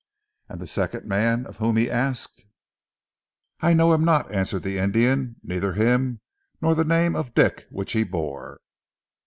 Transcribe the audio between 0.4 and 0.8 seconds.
"And the